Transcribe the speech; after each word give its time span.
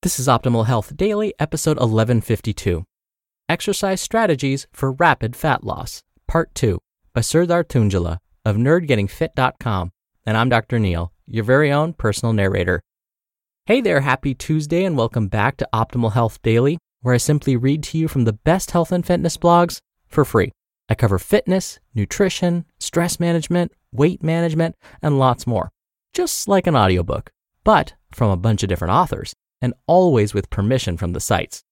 This 0.00 0.18
is 0.18 0.26
Optimal 0.26 0.66
Health 0.66 0.96
Daily, 0.96 1.34
episode 1.38 1.76
1152 1.76 2.84
Exercise 3.46 4.00
Strategies 4.00 4.66
for 4.72 4.92
Rapid 4.92 5.36
Fat 5.36 5.64
Loss, 5.64 6.02
Part 6.26 6.54
2, 6.54 6.78
by 7.12 7.20
Serdar 7.20 7.62
Tuncali 7.62 8.18
of 8.44 8.56
NerdGettingFit.com. 8.56 9.90
And 10.24 10.36
I'm 10.36 10.48
Dr. 10.48 10.78
Neal, 10.78 11.12
your 11.26 11.44
very 11.44 11.70
own 11.70 11.92
personal 11.92 12.32
narrator. 12.32 12.80
Hey 13.66 13.82
there, 13.82 14.00
happy 14.00 14.34
Tuesday, 14.34 14.84
and 14.84 14.96
welcome 14.96 15.28
back 15.28 15.58
to 15.58 15.68
Optimal 15.74 16.12
Health 16.12 16.40
Daily, 16.40 16.78
where 17.02 17.14
I 17.14 17.18
simply 17.18 17.56
read 17.56 17.82
to 17.84 17.98
you 17.98 18.08
from 18.08 18.24
the 18.24 18.32
best 18.32 18.70
health 18.70 18.92
and 18.92 19.04
fitness 19.04 19.36
blogs 19.36 19.80
for 20.06 20.24
free. 20.24 20.52
I 20.88 20.94
cover 20.94 21.18
fitness, 21.18 21.80
nutrition, 21.94 22.64
stress 22.78 23.20
management, 23.20 23.72
weight 23.92 24.22
management, 24.22 24.76
and 25.02 25.18
lots 25.18 25.46
more, 25.46 25.70
just 26.14 26.48
like 26.48 26.66
an 26.66 26.76
audiobook, 26.76 27.30
but 27.62 27.94
from 28.12 28.30
a 28.30 28.36
bunch 28.38 28.62
of 28.62 28.68
different 28.68 28.94
authors 28.94 29.34
and 29.60 29.74
always 29.86 30.34
with 30.34 30.50
permission 30.50 30.96
from 30.96 31.12
the 31.12 31.20
sites. 31.20 31.62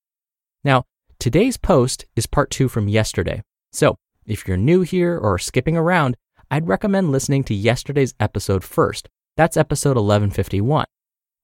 Now, 0.63 0.85
today's 1.19 1.57
post 1.57 2.07
is 2.17 2.27
part 2.27 2.51
two 2.51 2.69
from 2.69 2.89
yesterday. 2.89 3.43
So, 3.73 3.97
if 4.27 4.49
you're 4.49 4.57
new 4.57 4.83
here 4.83 5.19
or 5.19 5.39
skipping 5.39 5.77
around, 5.77 6.17
I'd 6.51 6.69
recommend 6.69 7.13
listening 7.13 7.45
to 7.45 7.55
yesterday's 7.55 8.15
episode 8.19 8.65
first. 8.65 9.09
That's 9.37 9.57
episode 9.57 9.97
1151. 9.97 10.87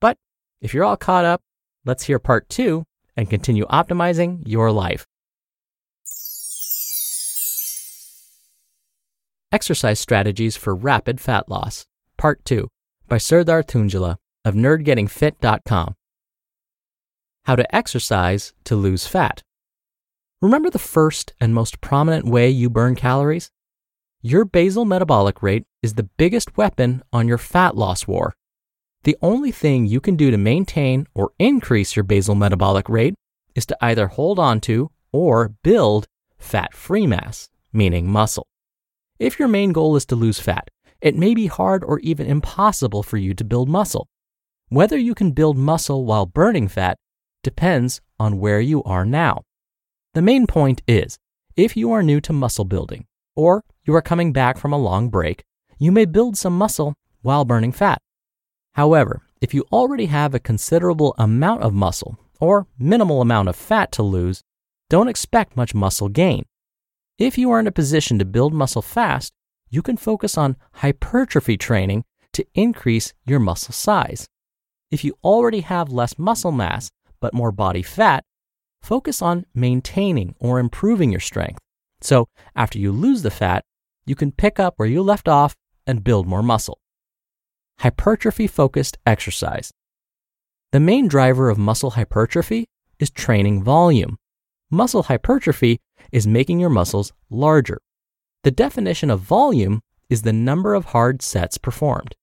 But 0.01 0.17
if 0.61 0.73
you're 0.73 0.85
all 0.85 0.97
caught 0.97 1.25
up, 1.25 1.43
let's 1.85 2.05
hear 2.05 2.19
part 2.19 2.49
two 2.49 2.85
and 3.17 3.29
continue 3.29 3.67
optimizing 3.67 4.43
your 4.47 4.71
life. 4.71 5.07
Exercise 9.53 9.99
Strategies 9.99 10.57
for 10.57 10.77
Rapid 10.77 11.21
Fat 11.21 11.49
Loss, 11.49 11.85
Part 12.17 12.45
2, 12.45 12.69
by 13.09 13.19
Serdar 13.19 13.65
Tuncali 13.65 14.17
of 14.45 14.55
nerdgettingfit.com. 14.55 15.97
How 17.51 17.57
to 17.57 17.75
exercise 17.75 18.53
to 18.63 18.77
lose 18.77 19.09
fat. 19.09 19.43
Remember 20.41 20.71
the 20.71 20.79
first 20.79 21.33
and 21.41 21.53
most 21.53 21.81
prominent 21.81 22.25
way 22.25 22.49
you 22.49 22.71
burn 22.71 22.95
calories? 22.95 23.51
Your 24.23 24.45
basal 24.45 24.85
metabolic 24.85 25.43
rate 25.43 25.65
is 25.83 25.95
the 25.95 26.09
biggest 26.17 26.57
weapon 26.57 27.03
on 27.13 27.27
your 27.27 27.39
fat 27.39 27.77
loss 27.77 28.07
war. 28.07 28.37
The 29.03 29.17
only 29.21 29.51
thing 29.51 29.85
you 29.85 30.01
can 30.01 30.15
do 30.15 30.31
to 30.31 30.37
maintain 30.37 31.09
or 31.13 31.33
increase 31.41 31.97
your 31.97 32.05
basal 32.05 32.37
metabolic 32.37 32.89
rate 32.89 33.17
is 33.57 33.67
to 33.67 33.77
either 33.81 34.07
hold 34.07 34.39
on 34.39 34.61
to 34.61 34.93
or 35.11 35.49
build 35.65 36.07
fat 36.39 36.73
free 36.73 37.09
mass, 37.09 37.51
meaning 37.73 38.09
muscle. 38.09 38.47
If 39.19 39.41
your 39.41 39.49
main 39.49 39.73
goal 39.73 39.97
is 39.97 40.07
to 40.07 40.15
lose 40.15 40.39
fat, 40.39 40.69
it 41.01 41.17
may 41.17 41.35
be 41.35 41.49
hard 41.49 41.83
or 41.83 41.99
even 41.99 42.29
impossible 42.29 43.03
for 43.03 43.17
you 43.17 43.35
to 43.35 43.43
build 43.43 43.69
muscle. 43.69 44.07
Whether 44.69 44.97
you 44.97 45.17
can 45.17 45.33
build 45.33 45.59
muscle 45.59 46.05
while 46.05 46.27
burning 46.27 46.69
fat 46.69 46.97
depends 47.43 48.01
on 48.19 48.39
where 48.39 48.61
you 48.61 48.83
are 48.85 49.05
now. 49.05 49.43
The 50.15 50.23
main 50.23 50.47
point 50.47 50.83
is 50.87 51.19
if 51.57 51.77
you 51.77 51.93
are 51.93 52.03
new 52.03 52.21
to 52.23 52.33
muscle 52.33 52.65
building 52.65 53.07
or 53.37 53.65
you 53.85 53.95
are 53.95 54.03
coming 54.03 54.33
back 54.33 54.59
from 54.59 54.73
a 54.73 54.79
long 54.79 55.09
break, 55.09 55.45
you 55.79 55.93
may 55.93 56.05
build 56.05 56.37
some 56.37 56.57
muscle 56.57 56.95
while 57.23 57.45
burning 57.45 57.73
fat. 57.73 58.01
However, 58.75 59.23
if 59.41 59.55
you 59.55 59.65
already 59.73 60.07
have 60.07 60.35
a 60.35 60.41
considerable 60.41 61.15
amount 61.19 61.63
of 61.63 61.73
muscle 61.73 62.19
or 62.41 62.67
minimal 62.79 63.21
amount 63.21 63.49
of 63.49 63.57
fat 63.57 63.93
to 63.93 64.03
lose, 64.03 64.43
don't 64.89 65.09
expect 65.09 65.57
much 65.57 65.75
muscle 65.75 66.09
gain. 66.09 66.45
If 67.19 67.39
you 67.39 67.51
are 67.51 67.61
in 67.61 67.67
a 67.67 67.73
position 67.73 68.19
to 68.19 68.25
build 68.25 68.53
muscle 68.53 68.83
fast, 68.83 69.33
you 69.69 69.83
can 69.83 69.97
focus 69.97 70.37
on 70.37 70.57
hypertrophy 70.75 71.57
training 71.57 72.05
to 72.33 72.47
increase 72.55 73.13
your 73.25 73.39
muscle 73.39 73.73
size. 73.73 74.27
If 74.91 75.05
you 75.05 75.15
already 75.23 75.61
have 75.61 75.91
less 75.91 76.19
muscle 76.19 76.53
mass 76.53 76.91
but 77.21 77.35
more 77.35 77.53
body 77.53 77.83
fat, 77.83 78.25
focus 78.83 79.21
on 79.23 79.47
maintaining 79.55 80.35
or 80.39 80.59
improving 80.59 81.11
your 81.11 81.21
strength. 81.21 81.59
So 82.01 82.29
after 82.57 82.79
you 82.79 82.93
lose 82.93 83.23
the 83.23 83.31
fat, 83.31 83.63
you 84.07 84.15
can 84.15 84.33
pick 84.33 84.59
up 84.59 84.75
where 84.77 84.89
you 84.89 85.03
left 85.03 85.29
off 85.29 85.55
and 85.87 86.05
build 86.05 86.27
more 86.27 86.43
muscle. 86.43 86.79
Hypertrophy 87.81 88.47
focused 88.47 88.99
exercise. 89.07 89.73
The 90.73 90.81
main 90.81 91.09
driver 91.09 91.49
of 91.51 91.59
muscle 91.59 91.91
hypertrophy 91.91 92.67
is 92.99 93.11
training 93.11 93.63
volume. 93.63 94.17
Muscle 94.71 95.05
hypertrophy 95.05 95.81
is 96.13 96.27
making 96.27 96.61
your 96.61 96.71
muscles 96.71 97.13
larger. 97.29 97.81
The 98.45 98.51
definition 98.51 99.11
of 99.11 99.21
volume 99.21 99.81
is 100.09 100.23
the 100.23 100.33
number 100.33 100.75
of 100.75 100.87
hard 100.87 101.23
sets 101.23 101.59
performed. 101.59 102.15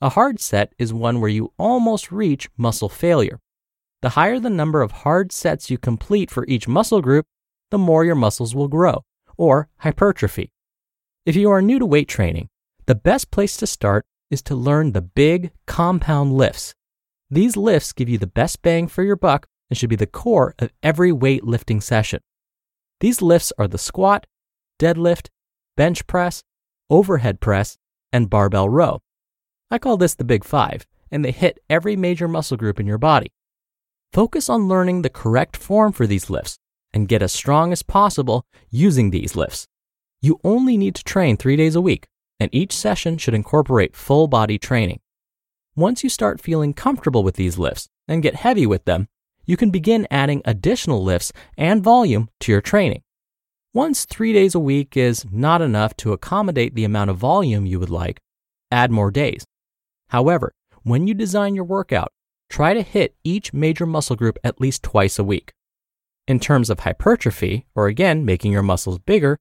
A 0.00 0.10
hard 0.10 0.40
set 0.40 0.72
is 0.78 0.92
one 0.92 1.20
where 1.20 1.30
you 1.30 1.52
almost 1.58 2.10
reach 2.10 2.50
muscle 2.56 2.88
failure. 2.88 3.38
The 4.02 4.10
higher 4.10 4.40
the 4.40 4.50
number 4.50 4.82
of 4.82 4.90
hard 4.90 5.30
sets 5.30 5.70
you 5.70 5.78
complete 5.78 6.28
for 6.28 6.44
each 6.48 6.66
muscle 6.66 7.00
group, 7.00 7.24
the 7.70 7.78
more 7.78 8.04
your 8.04 8.16
muscles 8.16 8.52
will 8.52 8.66
grow, 8.66 9.04
or 9.38 9.68
hypertrophy. 9.78 10.50
If 11.24 11.36
you 11.36 11.50
are 11.52 11.62
new 11.62 11.78
to 11.78 11.86
weight 11.86 12.08
training, 12.08 12.48
the 12.86 12.96
best 12.96 13.30
place 13.30 13.56
to 13.58 13.66
start 13.66 14.04
is 14.28 14.42
to 14.42 14.56
learn 14.56 14.90
the 14.90 15.02
big 15.02 15.52
compound 15.66 16.32
lifts. 16.32 16.74
These 17.30 17.56
lifts 17.56 17.92
give 17.92 18.08
you 18.08 18.18
the 18.18 18.26
best 18.26 18.60
bang 18.60 18.88
for 18.88 19.04
your 19.04 19.14
buck 19.14 19.46
and 19.70 19.78
should 19.78 19.88
be 19.88 19.94
the 19.96 20.06
core 20.06 20.56
of 20.58 20.72
every 20.82 21.12
weightlifting 21.12 21.80
session. 21.80 22.20
These 22.98 23.22
lifts 23.22 23.52
are 23.56 23.68
the 23.68 23.78
squat, 23.78 24.26
deadlift, 24.80 25.28
bench 25.76 26.08
press, 26.08 26.42
overhead 26.90 27.40
press, 27.40 27.78
and 28.12 28.28
barbell 28.28 28.68
row. 28.68 29.00
I 29.70 29.78
call 29.78 29.96
this 29.96 30.16
the 30.16 30.24
big 30.24 30.42
five, 30.42 30.88
and 31.12 31.24
they 31.24 31.30
hit 31.30 31.60
every 31.70 31.94
major 31.94 32.26
muscle 32.26 32.56
group 32.56 32.80
in 32.80 32.86
your 32.86 32.98
body. 32.98 33.32
Focus 34.12 34.50
on 34.50 34.68
learning 34.68 35.00
the 35.00 35.08
correct 35.08 35.56
form 35.56 35.90
for 35.90 36.06
these 36.06 36.28
lifts 36.28 36.58
and 36.92 37.08
get 37.08 37.22
as 37.22 37.32
strong 37.32 37.72
as 37.72 37.82
possible 37.82 38.44
using 38.68 39.08
these 39.08 39.36
lifts. 39.36 39.66
You 40.20 40.38
only 40.44 40.76
need 40.76 40.94
to 40.96 41.04
train 41.04 41.38
three 41.38 41.56
days 41.56 41.74
a 41.74 41.80
week, 41.80 42.08
and 42.38 42.50
each 42.52 42.74
session 42.74 43.16
should 43.16 43.32
incorporate 43.32 43.96
full 43.96 44.28
body 44.28 44.58
training. 44.58 45.00
Once 45.74 46.04
you 46.04 46.10
start 46.10 46.42
feeling 46.42 46.74
comfortable 46.74 47.24
with 47.24 47.36
these 47.36 47.56
lifts 47.56 47.88
and 48.06 48.22
get 48.22 48.34
heavy 48.34 48.66
with 48.66 48.84
them, 48.84 49.08
you 49.46 49.56
can 49.56 49.70
begin 49.70 50.06
adding 50.10 50.42
additional 50.44 51.02
lifts 51.02 51.32
and 51.56 51.82
volume 51.82 52.28
to 52.40 52.52
your 52.52 52.60
training. 52.60 53.00
Once 53.72 54.04
three 54.04 54.34
days 54.34 54.54
a 54.54 54.60
week 54.60 54.94
is 54.94 55.24
not 55.32 55.62
enough 55.62 55.96
to 55.96 56.12
accommodate 56.12 56.74
the 56.74 56.84
amount 56.84 57.08
of 57.08 57.16
volume 57.16 57.64
you 57.64 57.80
would 57.80 57.88
like, 57.88 58.20
add 58.70 58.90
more 58.90 59.10
days. 59.10 59.46
However, 60.08 60.52
when 60.82 61.06
you 61.06 61.14
design 61.14 61.54
your 61.54 61.64
workout, 61.64 62.12
try 62.52 62.74
to 62.74 62.82
hit 62.82 63.16
each 63.24 63.54
major 63.54 63.86
muscle 63.86 64.14
group 64.14 64.38
at 64.44 64.60
least 64.60 64.82
twice 64.82 65.18
a 65.18 65.24
week. 65.24 65.52
In 66.28 66.38
terms 66.38 66.68
of 66.68 66.80
hypertrophy, 66.80 67.66
or 67.74 67.86
again, 67.86 68.26
making 68.26 68.52
your 68.52 68.62
muscles 68.62 68.98
bigger, 68.98 69.38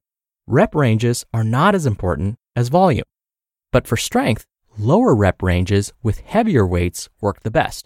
rep 0.48 0.74
ranges 0.74 1.26
are 1.34 1.44
not 1.44 1.76
as 1.76 1.86
important 1.86 2.38
as 2.56 2.70
volume. 2.70 3.04
But 3.70 3.86
for 3.86 3.98
strength, 3.98 4.46
lower 4.78 5.14
rep 5.14 5.44
ranges 5.44 5.92
with 6.02 6.22
heavier 6.22 6.66
weights 6.66 7.10
work 7.20 7.42
the 7.42 7.52
best. 7.52 7.86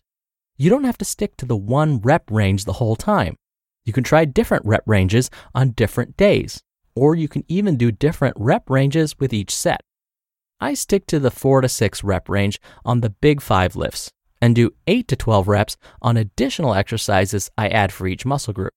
You 0.57 0.69
don't 0.69 0.83
have 0.83 0.97
to 0.99 1.05
stick 1.05 1.35
to 1.37 1.45
the 1.47 1.57
one 1.57 1.99
rep 2.01 2.29
range 2.29 2.65
the 2.65 2.73
whole 2.73 2.95
time. 2.95 3.35
You 3.83 3.93
can 3.93 4.03
try 4.03 4.25
different 4.25 4.63
rep 4.63 4.83
ranges 4.85 5.31
on 5.55 5.71
different 5.71 6.15
days, 6.17 6.61
or 6.95 7.15
you 7.15 7.27
can 7.27 7.43
even 7.47 7.77
do 7.77 7.91
different 7.91 8.37
rep 8.39 8.69
ranges 8.69 9.17
with 9.19 9.33
each 9.33 9.53
set. 9.55 9.81
I 10.59 10.75
stick 10.75 11.07
to 11.07 11.19
the 11.19 11.31
4 11.31 11.61
to 11.61 11.67
6 11.67 12.03
rep 12.03 12.29
range 12.29 12.61
on 12.85 13.01
the 13.01 13.09
big 13.09 13.41
5 13.41 13.75
lifts 13.75 14.11
and 14.41 14.55
do 14.55 14.71
8 14.87 15.07
to 15.07 15.15
12 15.15 15.47
reps 15.47 15.77
on 16.01 16.17
additional 16.17 16.73
exercises 16.73 17.49
I 17.57 17.69
add 17.69 17.91
for 17.91 18.07
each 18.07 18.25
muscle 18.25 18.53
group. 18.53 18.73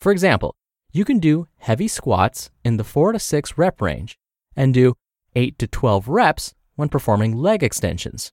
For 0.00 0.12
example, 0.12 0.54
you 0.92 1.04
can 1.04 1.18
do 1.18 1.48
heavy 1.58 1.88
squats 1.88 2.50
in 2.64 2.76
the 2.76 2.84
4 2.84 3.12
to 3.12 3.18
6 3.18 3.58
rep 3.58 3.80
range 3.80 4.16
and 4.56 4.72
do 4.74 4.94
8 5.34 5.58
to 5.58 5.66
12 5.66 6.08
reps 6.08 6.54
when 6.76 6.88
performing 6.88 7.36
leg 7.36 7.62
extensions. 7.62 8.32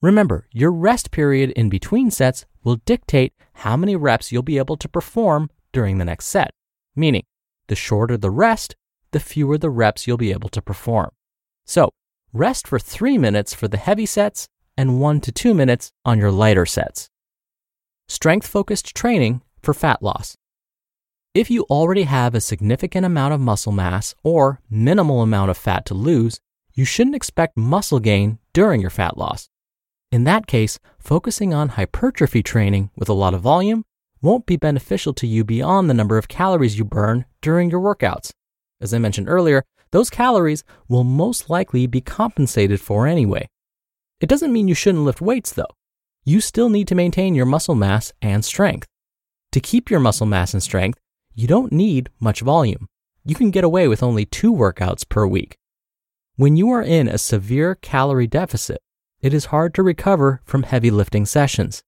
Remember, 0.00 0.46
your 0.52 0.70
rest 0.70 1.10
period 1.10 1.50
in 1.50 1.68
between 1.68 2.10
sets 2.10 2.46
will 2.62 2.76
dictate 2.84 3.32
how 3.54 3.76
many 3.76 3.96
reps 3.96 4.30
you'll 4.30 4.42
be 4.42 4.58
able 4.58 4.76
to 4.76 4.88
perform 4.88 5.50
during 5.72 5.98
the 5.98 6.04
next 6.04 6.26
set, 6.26 6.50
meaning 6.94 7.24
the 7.66 7.74
shorter 7.74 8.16
the 8.16 8.30
rest, 8.30 8.76
the 9.10 9.20
fewer 9.20 9.58
the 9.58 9.70
reps 9.70 10.06
you'll 10.06 10.16
be 10.16 10.32
able 10.32 10.48
to 10.50 10.62
perform. 10.62 11.10
So, 11.64 11.90
rest 12.32 12.68
for 12.68 12.78
three 12.78 13.18
minutes 13.18 13.54
for 13.54 13.66
the 13.66 13.76
heavy 13.76 14.06
sets 14.06 14.48
and 14.78 15.00
one 15.00 15.20
to 15.20 15.32
two 15.32 15.52
minutes 15.52 15.90
on 16.04 16.18
your 16.18 16.30
lighter 16.30 16.64
sets. 16.64 17.10
Strength 18.08 18.46
focused 18.46 18.94
training 18.94 19.42
for 19.60 19.74
fat 19.74 20.00
loss. 20.02 20.36
If 21.34 21.50
you 21.50 21.66
already 21.68 22.04
have 22.04 22.34
a 22.34 22.40
significant 22.40 23.04
amount 23.04 23.34
of 23.34 23.40
muscle 23.40 23.72
mass 23.72 24.14
or 24.22 24.60
minimal 24.70 25.20
amount 25.20 25.50
of 25.50 25.58
fat 25.58 25.84
to 25.86 25.94
lose, 25.94 26.40
you 26.72 26.84
shouldn't 26.84 27.16
expect 27.16 27.56
muscle 27.56 27.98
gain 27.98 28.38
during 28.52 28.80
your 28.80 28.88
fat 28.88 29.18
loss. 29.18 29.48
In 30.12 30.24
that 30.24 30.46
case, 30.46 30.78
focusing 30.98 31.52
on 31.52 31.70
hypertrophy 31.70 32.42
training 32.42 32.90
with 32.96 33.08
a 33.08 33.12
lot 33.12 33.34
of 33.34 33.40
volume 33.40 33.84
won't 34.22 34.46
be 34.46 34.56
beneficial 34.56 35.12
to 35.14 35.26
you 35.26 35.44
beyond 35.44 35.90
the 35.90 35.94
number 35.94 36.18
of 36.18 36.28
calories 36.28 36.78
you 36.78 36.84
burn 36.84 37.24
during 37.42 37.68
your 37.68 37.80
workouts. 37.80 38.30
As 38.80 38.94
I 38.94 38.98
mentioned 38.98 39.28
earlier, 39.28 39.64
those 39.90 40.08
calories 40.08 40.62
will 40.88 41.04
most 41.04 41.50
likely 41.50 41.88
be 41.88 42.00
compensated 42.00 42.80
for 42.80 43.06
anyway. 43.08 43.48
It 44.20 44.28
doesn't 44.28 44.52
mean 44.52 44.68
you 44.68 44.74
shouldn't 44.74 45.04
lift 45.04 45.20
weights 45.20 45.52
though. 45.52 45.74
You 46.24 46.40
still 46.40 46.68
need 46.68 46.88
to 46.88 46.94
maintain 46.94 47.34
your 47.34 47.46
muscle 47.46 47.74
mass 47.74 48.12
and 48.20 48.44
strength. 48.44 48.86
To 49.52 49.60
keep 49.60 49.90
your 49.90 50.00
muscle 50.00 50.26
mass 50.26 50.52
and 50.52 50.62
strength, 50.62 50.98
you 51.34 51.46
don't 51.46 51.72
need 51.72 52.10
much 52.20 52.40
volume. 52.40 52.86
You 53.24 53.34
can 53.34 53.50
get 53.50 53.64
away 53.64 53.88
with 53.88 54.02
only 54.02 54.24
two 54.24 54.52
workouts 54.52 55.08
per 55.08 55.26
week. 55.26 55.56
When 56.36 56.56
you 56.56 56.70
are 56.70 56.82
in 56.82 57.08
a 57.08 57.18
severe 57.18 57.76
calorie 57.76 58.26
deficit, 58.26 58.78
it 59.20 59.34
is 59.34 59.46
hard 59.46 59.74
to 59.74 59.82
recover 59.82 60.40
from 60.44 60.64
heavy 60.64 60.90
lifting 60.90 61.26
sessions. 61.26 61.82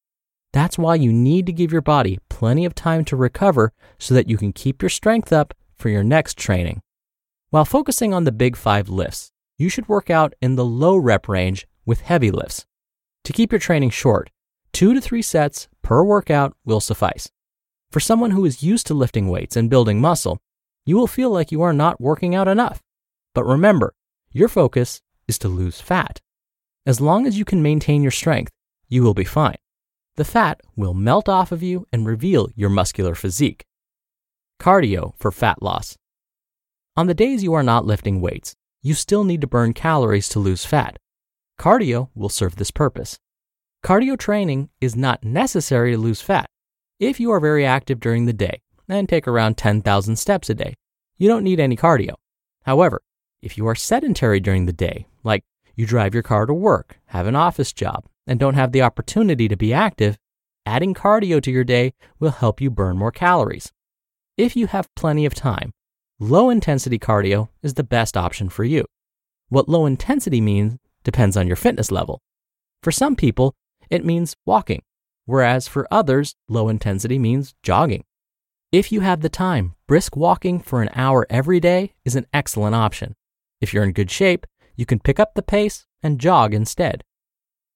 That's 0.52 0.78
why 0.78 0.96
you 0.96 1.12
need 1.12 1.46
to 1.46 1.52
give 1.52 1.70
your 1.70 1.82
body 1.82 2.18
plenty 2.28 2.64
of 2.64 2.74
time 2.74 3.04
to 3.06 3.16
recover 3.16 3.72
so 3.98 4.14
that 4.14 4.28
you 4.28 4.36
can 4.36 4.52
keep 4.52 4.82
your 4.82 4.88
strength 4.88 5.32
up 5.32 5.54
for 5.76 5.88
your 5.88 6.02
next 6.02 6.36
training. 6.36 6.80
While 7.50 7.64
focusing 7.64 8.12
on 8.12 8.24
the 8.24 8.32
big 8.32 8.56
five 8.56 8.88
lifts, 8.88 9.30
you 9.58 9.68
should 9.68 9.88
work 9.88 10.10
out 10.10 10.34
in 10.40 10.56
the 10.56 10.64
low 10.64 10.96
rep 10.96 11.28
range 11.28 11.66
with 11.90 12.02
heavy 12.02 12.30
lifts. 12.30 12.66
To 13.24 13.32
keep 13.32 13.50
your 13.50 13.58
training 13.58 13.90
short, 13.90 14.30
two 14.72 14.94
to 14.94 15.00
three 15.00 15.22
sets 15.22 15.66
per 15.82 16.04
workout 16.04 16.56
will 16.64 16.78
suffice. 16.78 17.28
For 17.90 17.98
someone 17.98 18.30
who 18.30 18.44
is 18.44 18.62
used 18.62 18.86
to 18.86 18.94
lifting 18.94 19.26
weights 19.26 19.56
and 19.56 19.68
building 19.68 20.00
muscle, 20.00 20.38
you 20.86 20.96
will 20.96 21.08
feel 21.08 21.30
like 21.30 21.50
you 21.50 21.62
are 21.62 21.72
not 21.72 22.00
working 22.00 22.32
out 22.32 22.46
enough. 22.46 22.80
But 23.34 23.44
remember, 23.44 23.92
your 24.30 24.48
focus 24.48 25.02
is 25.26 25.36
to 25.40 25.48
lose 25.48 25.80
fat. 25.80 26.20
As 26.86 27.00
long 27.00 27.26
as 27.26 27.36
you 27.36 27.44
can 27.44 27.60
maintain 27.60 28.02
your 28.02 28.12
strength, 28.12 28.52
you 28.88 29.02
will 29.02 29.12
be 29.12 29.24
fine. 29.24 29.58
The 30.14 30.24
fat 30.24 30.60
will 30.76 30.94
melt 30.94 31.28
off 31.28 31.50
of 31.50 31.60
you 31.60 31.88
and 31.92 32.06
reveal 32.06 32.50
your 32.54 32.70
muscular 32.70 33.16
physique. 33.16 33.64
Cardio 34.60 35.14
for 35.18 35.32
fat 35.32 35.60
loss. 35.60 35.96
On 36.96 37.08
the 37.08 37.14
days 37.14 37.42
you 37.42 37.52
are 37.54 37.64
not 37.64 37.84
lifting 37.84 38.20
weights, 38.20 38.54
you 38.80 38.94
still 38.94 39.24
need 39.24 39.40
to 39.40 39.48
burn 39.48 39.72
calories 39.72 40.28
to 40.28 40.38
lose 40.38 40.64
fat. 40.64 41.00
Cardio 41.60 42.08
will 42.14 42.30
serve 42.30 42.56
this 42.56 42.70
purpose. 42.70 43.18
Cardio 43.84 44.18
training 44.18 44.70
is 44.80 44.96
not 44.96 45.22
necessary 45.22 45.92
to 45.92 45.98
lose 45.98 46.22
fat. 46.22 46.48
If 46.98 47.20
you 47.20 47.30
are 47.32 47.38
very 47.38 47.66
active 47.66 48.00
during 48.00 48.24
the 48.24 48.32
day 48.32 48.62
and 48.88 49.06
take 49.06 49.28
around 49.28 49.58
10,000 49.58 50.16
steps 50.16 50.48
a 50.48 50.54
day, 50.54 50.72
you 51.18 51.28
don't 51.28 51.44
need 51.44 51.60
any 51.60 51.76
cardio. 51.76 52.14
However, 52.62 53.02
if 53.42 53.58
you 53.58 53.66
are 53.66 53.74
sedentary 53.74 54.40
during 54.40 54.64
the 54.64 54.72
day, 54.72 55.06
like 55.22 55.44
you 55.76 55.84
drive 55.84 56.14
your 56.14 56.22
car 56.22 56.46
to 56.46 56.54
work, 56.54 56.98
have 57.08 57.26
an 57.26 57.36
office 57.36 57.74
job, 57.74 58.06
and 58.26 58.40
don't 58.40 58.54
have 58.54 58.72
the 58.72 58.80
opportunity 58.80 59.46
to 59.46 59.56
be 59.56 59.74
active, 59.74 60.16
adding 60.64 60.94
cardio 60.94 61.42
to 61.42 61.50
your 61.50 61.64
day 61.64 61.92
will 62.18 62.30
help 62.30 62.62
you 62.62 62.70
burn 62.70 62.96
more 62.96 63.12
calories. 63.12 63.70
If 64.38 64.56
you 64.56 64.66
have 64.68 64.88
plenty 64.94 65.26
of 65.26 65.34
time, 65.34 65.72
low 66.18 66.48
intensity 66.48 66.98
cardio 66.98 67.50
is 67.62 67.74
the 67.74 67.84
best 67.84 68.16
option 68.16 68.48
for 68.48 68.64
you. 68.64 68.86
What 69.50 69.68
low 69.68 69.84
intensity 69.84 70.40
means 70.40 70.78
depends 71.04 71.36
on 71.36 71.46
your 71.46 71.56
fitness 71.56 71.90
level. 71.90 72.20
For 72.82 72.92
some 72.92 73.16
people, 73.16 73.54
it 73.90 74.04
means 74.04 74.36
walking, 74.46 74.82
whereas 75.26 75.68
for 75.68 75.86
others, 75.90 76.34
low 76.48 76.68
intensity 76.68 77.18
means 77.18 77.54
jogging. 77.62 78.04
If 78.72 78.92
you 78.92 79.00
have 79.00 79.20
the 79.20 79.28
time, 79.28 79.74
brisk 79.88 80.16
walking 80.16 80.60
for 80.60 80.80
an 80.80 80.90
hour 80.94 81.26
every 81.28 81.58
day 81.58 81.94
is 82.04 82.14
an 82.14 82.26
excellent 82.32 82.74
option. 82.74 83.14
If 83.60 83.74
you're 83.74 83.84
in 83.84 83.92
good 83.92 84.10
shape, 84.10 84.46
you 84.76 84.86
can 84.86 85.00
pick 85.00 85.18
up 85.18 85.34
the 85.34 85.42
pace 85.42 85.86
and 86.02 86.20
jog 86.20 86.54
instead. 86.54 87.02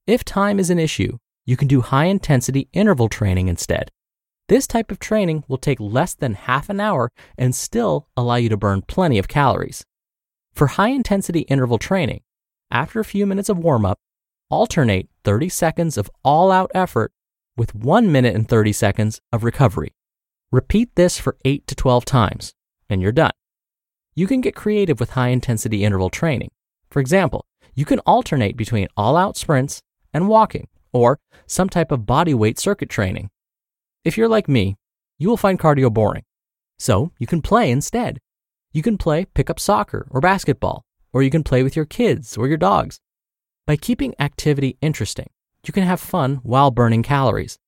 If 0.06 0.24
time 0.24 0.58
is 0.60 0.70
an 0.70 0.78
issue, 0.78 1.18
you 1.44 1.56
can 1.56 1.68
do 1.68 1.80
high 1.80 2.06
intensity 2.06 2.68
interval 2.72 3.08
training 3.08 3.48
instead. 3.48 3.90
This 4.48 4.66
type 4.66 4.90
of 4.90 4.98
training 4.98 5.44
will 5.48 5.58
take 5.58 5.80
less 5.80 6.14
than 6.14 6.34
half 6.34 6.68
an 6.68 6.78
hour 6.78 7.10
and 7.36 7.54
still 7.54 8.08
allow 8.16 8.36
you 8.36 8.48
to 8.50 8.56
burn 8.56 8.82
plenty 8.82 9.18
of 9.18 9.28
calories. 9.28 9.84
For 10.54 10.68
high 10.68 10.90
intensity 10.90 11.40
interval 11.40 11.78
training, 11.78 12.20
after 12.74 12.98
a 12.98 13.04
few 13.04 13.24
minutes 13.24 13.48
of 13.48 13.56
warm 13.56 13.86
up, 13.86 13.98
alternate 14.50 15.08
30 15.22 15.48
seconds 15.48 15.96
of 15.96 16.10
all 16.24 16.50
out 16.50 16.70
effort 16.74 17.12
with 17.56 17.74
1 17.74 18.10
minute 18.10 18.34
and 18.34 18.48
30 18.48 18.72
seconds 18.72 19.20
of 19.32 19.44
recovery. 19.44 19.92
Repeat 20.50 20.90
this 20.96 21.16
for 21.16 21.36
8 21.44 21.66
to 21.68 21.74
12 21.76 22.04
times, 22.04 22.52
and 22.90 23.00
you're 23.00 23.12
done. 23.12 23.30
You 24.16 24.26
can 24.26 24.40
get 24.40 24.56
creative 24.56 24.98
with 24.98 25.10
high 25.10 25.28
intensity 25.28 25.84
interval 25.84 26.10
training. 26.10 26.50
For 26.90 27.00
example, 27.00 27.46
you 27.74 27.84
can 27.84 28.00
alternate 28.00 28.56
between 28.56 28.88
all 28.96 29.16
out 29.16 29.36
sprints 29.36 29.80
and 30.12 30.28
walking, 30.28 30.66
or 30.92 31.18
some 31.46 31.68
type 31.68 31.92
of 31.92 32.06
body 32.06 32.34
weight 32.34 32.58
circuit 32.58 32.88
training. 32.88 33.30
If 34.04 34.18
you're 34.18 34.28
like 34.28 34.48
me, 34.48 34.76
you 35.18 35.28
will 35.28 35.36
find 35.36 35.58
cardio 35.58 35.92
boring. 35.92 36.24
So 36.78 37.12
you 37.18 37.26
can 37.26 37.40
play 37.40 37.70
instead. 37.70 38.18
You 38.72 38.82
can 38.82 38.98
play 38.98 39.26
pickup 39.26 39.60
soccer 39.60 40.06
or 40.10 40.20
basketball, 40.20 40.84
or 41.14 41.22
you 41.22 41.30
can 41.30 41.44
play 41.44 41.62
with 41.62 41.76
your 41.76 41.86
kids 41.86 42.36
or 42.36 42.46
your 42.46 42.58
dogs. 42.58 43.00
By 43.66 43.76
keeping 43.76 44.14
activity 44.18 44.76
interesting, 44.82 45.30
you 45.64 45.72
can 45.72 45.84
have 45.84 46.00
fun 46.00 46.40
while 46.42 46.70
burning 46.70 47.02
calories. 47.02 47.58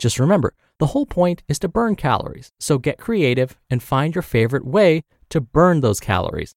Just 0.00 0.18
remember, 0.18 0.54
the 0.80 0.86
whole 0.86 1.06
point 1.06 1.44
is 1.46 1.60
to 1.60 1.68
burn 1.68 1.94
calories, 1.94 2.50
so 2.58 2.78
get 2.78 2.98
creative 2.98 3.56
and 3.70 3.80
find 3.80 4.14
your 4.14 4.22
favorite 4.22 4.66
way 4.66 5.04
to 5.28 5.40
burn 5.40 5.80
those 5.80 6.00
calories. 6.00 6.56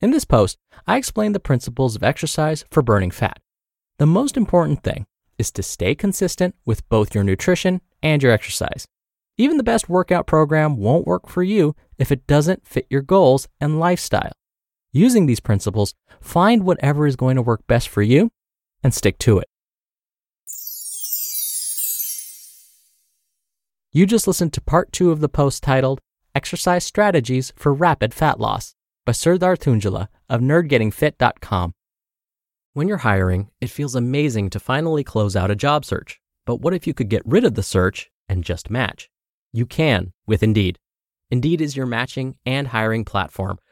In 0.00 0.10
this 0.10 0.24
post, 0.24 0.58
I 0.86 0.96
explain 0.96 1.32
the 1.32 1.38
principles 1.38 1.94
of 1.94 2.02
exercise 2.02 2.64
for 2.70 2.82
burning 2.82 3.12
fat. 3.12 3.38
The 3.98 4.06
most 4.06 4.36
important 4.36 4.82
thing 4.82 5.06
is 5.38 5.52
to 5.52 5.62
stay 5.62 5.94
consistent 5.94 6.56
with 6.66 6.88
both 6.88 7.14
your 7.14 7.22
nutrition 7.22 7.80
and 8.02 8.20
your 8.20 8.32
exercise. 8.32 8.88
Even 9.38 9.58
the 9.58 9.62
best 9.62 9.88
workout 9.88 10.26
program 10.26 10.76
won't 10.76 11.06
work 11.06 11.28
for 11.28 11.42
you 11.44 11.76
if 11.98 12.10
it 12.10 12.26
doesn't 12.26 12.66
fit 12.66 12.86
your 12.90 13.02
goals 13.02 13.46
and 13.60 13.78
lifestyle. 13.78 14.32
Using 14.92 15.24
these 15.24 15.40
principles, 15.40 15.94
find 16.20 16.64
whatever 16.64 17.06
is 17.06 17.16
going 17.16 17.36
to 17.36 17.42
work 17.42 17.66
best 17.66 17.88
for 17.88 18.02
you 18.02 18.30
and 18.82 18.92
stick 18.92 19.16
to 19.18 19.38
it. 19.38 19.48
You 23.90 24.06
just 24.06 24.26
listened 24.26 24.52
to 24.54 24.60
part 24.60 24.92
two 24.92 25.10
of 25.10 25.20
the 25.20 25.28
post 25.28 25.62
titled 25.62 26.00
Exercise 26.34 26.84
Strategies 26.84 27.52
for 27.56 27.72
Rapid 27.72 28.12
Fat 28.14 28.40
Loss 28.40 28.74
by 29.04 29.12
Serdar 29.12 29.56
Tuncali 29.56 30.08
of 30.28 30.40
nerdgettingfit.com. 30.40 31.74
When 32.74 32.88
you're 32.88 32.98
hiring, 32.98 33.50
it 33.60 33.68
feels 33.70 33.94
amazing 33.94 34.50
to 34.50 34.60
finally 34.60 35.04
close 35.04 35.36
out 35.36 35.50
a 35.50 35.54
job 35.54 35.84
search. 35.84 36.20
But 36.46 36.56
what 36.56 36.74
if 36.74 36.86
you 36.86 36.94
could 36.94 37.08
get 37.08 37.22
rid 37.26 37.44
of 37.44 37.54
the 37.54 37.62
search 37.62 38.10
and 38.28 38.44
just 38.44 38.70
match? 38.70 39.10
You 39.52 39.66
can 39.66 40.12
with 40.26 40.42
Indeed. 40.42 40.78
Indeed 41.30 41.60
is 41.60 41.76
your 41.76 41.86
matching 41.86 42.36
and 42.44 42.68
hiring 42.68 43.04
platform 43.04 43.58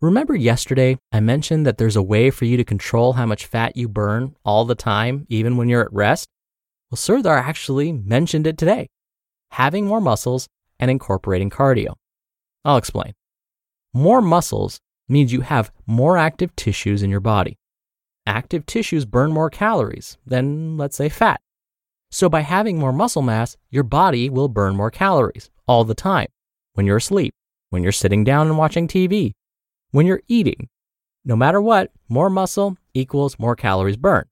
Remember 0.00 0.36
yesterday, 0.36 0.96
I 1.10 1.18
mentioned 1.18 1.66
that 1.66 1.78
there's 1.78 1.96
a 1.96 2.02
way 2.02 2.30
for 2.30 2.44
you 2.44 2.56
to 2.56 2.62
control 2.62 3.14
how 3.14 3.26
much 3.26 3.46
fat 3.46 3.76
you 3.76 3.88
burn 3.88 4.36
all 4.44 4.64
the 4.64 4.76
time, 4.76 5.26
even 5.28 5.56
when 5.56 5.68
you're 5.68 5.82
at 5.82 5.92
rest? 5.92 6.28
Well, 6.88 6.96
Serdar 6.96 7.36
actually 7.36 7.90
mentioned 7.90 8.46
it 8.46 8.56
today 8.56 8.88
having 9.52 9.86
more 9.86 10.00
muscles 10.00 10.46
and 10.78 10.90
incorporating 10.90 11.50
cardio. 11.50 11.94
I'll 12.64 12.76
explain. 12.76 13.14
More 13.92 14.20
muscles 14.20 14.78
means 15.08 15.32
you 15.32 15.40
have 15.40 15.72
more 15.86 16.16
active 16.16 16.54
tissues 16.54 17.02
in 17.02 17.10
your 17.10 17.20
body. 17.20 17.56
Active 18.26 18.66
tissues 18.66 19.06
burn 19.06 19.32
more 19.32 19.50
calories 19.50 20.18
than, 20.24 20.76
let's 20.76 20.96
say, 20.96 21.08
fat. 21.08 21.40
So, 22.10 22.28
by 22.28 22.42
having 22.42 22.78
more 22.78 22.92
muscle 22.92 23.22
mass, 23.22 23.56
your 23.70 23.84
body 23.84 24.30
will 24.30 24.48
burn 24.48 24.76
more 24.76 24.90
calories 24.90 25.50
all 25.66 25.84
the 25.84 25.94
time 25.94 26.28
when 26.74 26.86
you're 26.86 26.98
asleep, 26.98 27.34
when 27.70 27.82
you're 27.82 27.90
sitting 27.90 28.22
down 28.22 28.46
and 28.46 28.58
watching 28.58 28.86
TV, 28.86 29.32
when 29.90 30.06
you're 30.06 30.22
eating. 30.28 30.68
No 31.24 31.36
matter 31.36 31.60
what, 31.60 31.90
more 32.08 32.30
muscle 32.30 32.76
equals 32.94 33.38
more 33.38 33.56
calories 33.56 33.96
burned. 33.96 34.26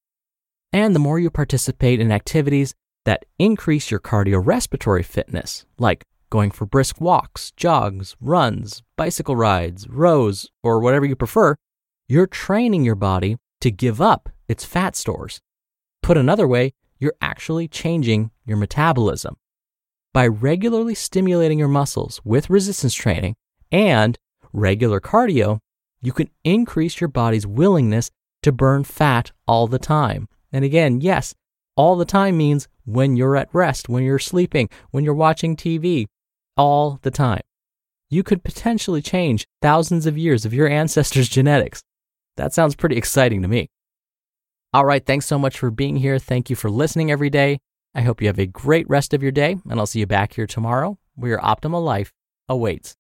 And 0.73 0.95
the 0.95 1.01
more 1.01 1.19
you 1.19 1.31
participate 1.31 2.01
in 2.01 2.13
activities 2.13 2.75
that 3.05 3.25
increase 3.39 3.91
your 3.91 4.01
cardiorespiratory 4.01 5.05
fitness, 5.05 5.65
like 5.79 6.05
going 6.31 6.51
for 6.51 6.67
brisk 6.67 7.01
walks, 7.01 7.53
jogs, 7.53 8.17
runs, 8.21 8.83
bicycle 8.97 9.37
rides, 9.37 9.89
rows, 9.89 10.51
or 10.63 10.81
whatever 10.81 11.07
you 11.07 11.17
prefer, 11.17 11.55
you're 12.09 12.27
training 12.27 12.85
your 12.85 12.95
body 12.95 13.37
to 13.61 13.71
give 13.71 14.01
up 14.01 14.29
its 14.49 14.65
fat 14.65 14.97
stores. 14.97 15.41
Put 16.03 16.17
another 16.17 16.47
way, 16.47 16.73
you're 16.99 17.15
actually 17.21 17.69
changing 17.69 18.31
your 18.45 18.57
metabolism. 18.57 19.37
By 20.13 20.27
regularly 20.27 20.95
stimulating 20.95 21.59
your 21.59 21.69
muscles 21.69 22.21
with 22.25 22.51
resistance 22.51 22.95
training 22.95 23.37
and 23.71 24.19
regular 24.53 25.01
cardio, 25.01 25.59
you 26.01 26.13
can 26.13 26.31
increase 26.45 27.01
your 27.01 27.09
body's 27.09 27.47
willingness 27.47 28.11
to 28.43 28.53
burn 28.53 28.85
fat 28.85 29.33
all 29.47 29.67
the 29.67 29.79
time. 29.79 30.29
And 30.53 30.65
again, 30.65 31.01
yes, 31.01 31.35
all 31.77 31.97
the 31.97 32.05
time 32.05 32.37
means 32.37 32.69
when 32.85 33.17
you're 33.17 33.37
at 33.37 33.49
rest, 33.53 33.89
when 33.89 34.05
you're 34.05 34.19
sleeping, 34.19 34.69
when 34.91 35.05
you're 35.05 35.15
watching 35.15 35.57
TV, 35.57 36.07
all 36.57 36.99
the 37.03 37.11
time. 37.11 37.43
You 38.09 38.23
could 38.23 38.45
potentially 38.45 39.03
change 39.03 39.47
thousands 39.61 40.07
of 40.07 40.17
years 40.17 40.45
of 40.45 40.55
your 40.55 40.69
ancestors' 40.81 41.29
genetics. 41.29 41.83
That 42.37 42.53
sounds 42.53 42.77
pretty 42.77 42.97
exciting 42.97 43.43
to 43.43 43.49
me. 43.49 43.69
All 44.73 44.85
right, 44.85 45.05
thanks 45.05 45.27
so 45.27 45.39
much 45.39 45.59
for 45.59 45.71
being 45.71 45.97
here. 45.97 46.19
Thank 46.19 46.51
you 46.51 46.57
for 46.57 46.71
listening 46.71 47.11
every 47.11 47.31
day. 47.31 47.59
I 47.95 48.03
hope 48.03 48.21
you 48.21 48.27
have 48.27 48.39
a 48.39 48.47
great 48.47 48.89
rest 48.91 49.15
of 49.15 49.23
your 49.23 49.33
day, 49.33 49.57
and 49.69 49.81
I'll 49.81 49.87
see 49.87 50.01
you 50.01 50.07
back 50.07 50.35
here 50.35 50.47
tomorrow 50.47 50.99
where 51.15 51.31
your 51.31 51.41
optimal 51.41 51.83
life 51.83 52.13
awaits. 52.49 52.95